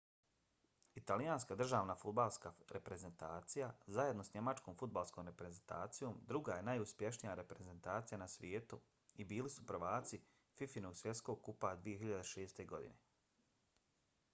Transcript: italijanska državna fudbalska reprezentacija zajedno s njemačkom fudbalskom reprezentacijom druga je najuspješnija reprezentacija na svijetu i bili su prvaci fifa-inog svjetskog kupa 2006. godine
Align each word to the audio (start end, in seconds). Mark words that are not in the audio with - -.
italijanska 0.99 1.55
državna 1.61 1.95
fudbalska 2.03 2.51
reprezentacija 2.77 3.67
zajedno 3.97 4.25
s 4.29 4.33
njemačkom 4.37 4.77
fudbalskom 4.79 5.29
reprezentacijom 5.31 6.17
druga 6.33 6.57
je 6.61 6.65
najuspješnija 6.71 7.37
reprezentacija 7.41 8.21
na 8.23 8.31
svijetu 8.39 8.81
i 9.25 9.29
bili 9.35 9.53
su 9.59 9.67
prvaci 9.73 10.21
fifa-inog 10.57 11.01
svjetskog 11.05 11.41
kupa 11.51 11.75
2006. 11.87 12.67
godine 12.75 13.01